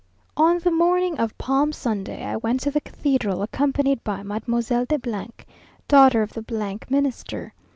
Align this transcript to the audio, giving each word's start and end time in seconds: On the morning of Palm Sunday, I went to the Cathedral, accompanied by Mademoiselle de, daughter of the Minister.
On 0.35 0.57
the 0.57 0.71
morning 0.71 1.19
of 1.19 1.37
Palm 1.37 1.71
Sunday, 1.71 2.23
I 2.25 2.35
went 2.37 2.61
to 2.61 2.71
the 2.71 2.81
Cathedral, 2.81 3.43
accompanied 3.43 4.03
by 4.03 4.23
Mademoiselle 4.23 4.85
de, 4.85 4.97
daughter 5.87 6.23
of 6.23 6.33
the 6.33 6.43
Minister. 6.89 7.53